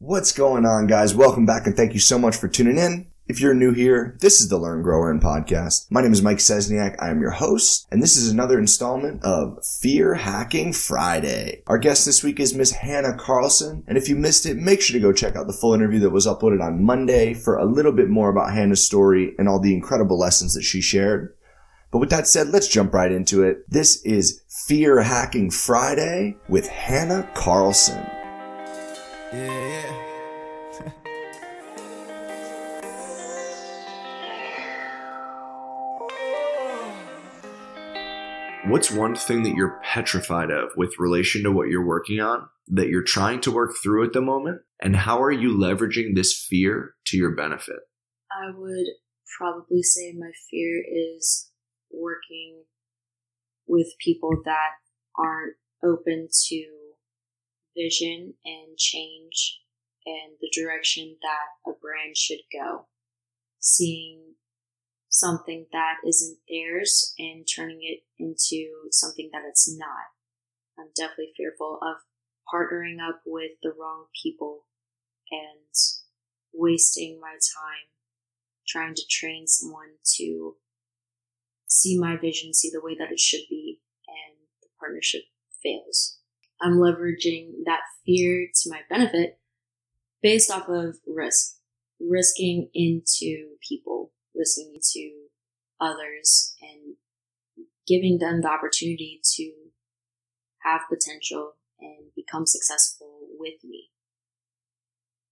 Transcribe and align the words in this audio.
What's 0.00 0.30
going 0.30 0.64
on, 0.64 0.86
guys? 0.86 1.12
Welcome 1.12 1.44
back 1.44 1.66
and 1.66 1.76
thank 1.76 1.92
you 1.92 1.98
so 1.98 2.20
much 2.20 2.36
for 2.36 2.46
tuning 2.46 2.78
in. 2.78 3.08
If 3.26 3.40
you're 3.40 3.52
new 3.52 3.72
here, 3.72 4.16
this 4.20 4.40
is 4.40 4.48
the 4.48 4.56
Learn 4.56 4.80
Grower 4.80 5.10
and 5.10 5.20
podcast. 5.20 5.90
My 5.90 6.00
name 6.00 6.12
is 6.12 6.22
Mike 6.22 6.38
Sesniak. 6.38 6.94
I 7.00 7.10
am 7.10 7.20
your 7.20 7.32
host, 7.32 7.88
and 7.90 8.00
this 8.00 8.16
is 8.16 8.30
another 8.30 8.60
installment 8.60 9.24
of 9.24 9.58
Fear 9.80 10.14
Hacking 10.14 10.72
Friday. 10.72 11.64
Our 11.66 11.78
guest 11.78 12.06
this 12.06 12.22
week 12.22 12.38
is 12.38 12.54
Miss 12.54 12.70
Hannah 12.70 13.16
Carlson, 13.18 13.82
and 13.88 13.98
if 13.98 14.08
you 14.08 14.14
missed 14.14 14.46
it, 14.46 14.56
make 14.56 14.80
sure 14.80 14.94
to 14.94 15.02
go 15.02 15.12
check 15.12 15.34
out 15.34 15.48
the 15.48 15.52
full 15.52 15.74
interview 15.74 15.98
that 15.98 16.10
was 16.10 16.28
uploaded 16.28 16.64
on 16.64 16.84
Monday 16.84 17.34
for 17.34 17.56
a 17.56 17.66
little 17.66 17.90
bit 17.90 18.08
more 18.08 18.30
about 18.30 18.52
Hannah's 18.52 18.86
story 18.86 19.34
and 19.36 19.48
all 19.48 19.58
the 19.58 19.74
incredible 19.74 20.16
lessons 20.16 20.54
that 20.54 20.62
she 20.62 20.80
shared. 20.80 21.34
But 21.90 21.98
with 21.98 22.10
that 22.10 22.28
said, 22.28 22.50
let's 22.50 22.68
jump 22.68 22.94
right 22.94 23.10
into 23.10 23.42
it. 23.42 23.68
This 23.68 24.00
is 24.04 24.42
Fear 24.68 25.02
Hacking 25.02 25.50
Friday 25.50 26.36
with 26.48 26.68
Hannah 26.68 27.28
Carlson. 27.34 28.06
Yeah, 29.32 29.68
yeah. 29.68 30.90
What's 38.68 38.90
one 38.90 39.14
thing 39.16 39.42
that 39.42 39.54
you're 39.54 39.80
petrified 39.82 40.50
of 40.50 40.70
with 40.76 40.98
relation 40.98 41.42
to 41.42 41.52
what 41.52 41.68
you're 41.68 41.86
working 41.86 42.20
on 42.20 42.48
that 42.68 42.88
you're 42.88 43.02
trying 43.02 43.40
to 43.42 43.50
work 43.50 43.74
through 43.82 44.04
at 44.06 44.14
the 44.14 44.22
moment? 44.22 44.62
And 44.80 44.96
how 44.96 45.22
are 45.22 45.32
you 45.32 45.56
leveraging 45.56 46.14
this 46.14 46.34
fear 46.34 46.94
to 47.06 47.16
your 47.16 47.34
benefit? 47.34 47.80
I 48.30 48.50
would 48.56 48.86
probably 49.38 49.82
say 49.82 50.14
my 50.18 50.30
fear 50.50 50.82
is 50.90 51.50
working 51.90 52.64
with 53.66 53.88
people 54.02 54.30
that 54.44 54.70
aren't 55.18 55.56
open 55.84 56.28
to 56.48 56.77
vision 57.78 58.34
and 58.44 58.76
change 58.76 59.60
and 60.04 60.32
the 60.40 60.50
direction 60.54 61.16
that 61.22 61.70
a 61.70 61.74
brand 61.80 62.16
should 62.16 62.40
go. 62.52 62.86
Seeing 63.60 64.34
something 65.08 65.66
that 65.72 65.96
isn't 66.06 66.38
theirs 66.48 67.14
and 67.18 67.46
turning 67.46 67.80
it 67.82 68.00
into 68.18 68.88
something 68.90 69.30
that 69.32 69.42
it's 69.48 69.70
not. 69.76 70.12
I'm 70.78 70.90
definitely 70.96 71.32
fearful 71.36 71.78
of 71.82 71.96
partnering 72.52 72.96
up 73.06 73.20
with 73.26 73.52
the 73.62 73.72
wrong 73.78 74.06
people 74.22 74.66
and 75.30 75.74
wasting 76.52 77.20
my 77.20 77.32
time 77.32 77.88
trying 78.66 78.94
to 78.94 79.02
train 79.10 79.46
someone 79.46 79.96
to 80.16 80.56
see 81.66 81.98
my 81.98 82.16
vision, 82.16 82.52
see 82.52 82.70
the 82.72 82.82
way 82.82 82.94
that 82.98 83.10
it 83.10 83.18
should 83.18 83.42
be, 83.48 83.80
and 84.06 84.36
the 84.62 84.68
partnership 84.78 85.22
fails. 85.62 86.17
I'm 86.60 86.74
leveraging 86.74 87.64
that 87.66 87.80
fear 88.04 88.48
to 88.62 88.70
my 88.70 88.80
benefit 88.88 89.38
based 90.22 90.50
off 90.50 90.68
of 90.68 90.96
risk, 91.06 91.56
risking 92.00 92.68
into 92.74 93.56
people, 93.66 94.12
risking 94.34 94.72
into 94.74 95.10
others, 95.80 96.54
and 96.60 96.96
giving 97.86 98.18
them 98.18 98.40
the 98.42 98.48
opportunity 98.48 99.20
to 99.36 99.52
have 100.62 100.82
potential 100.88 101.52
and 101.80 102.12
become 102.16 102.46
successful. 102.46 102.97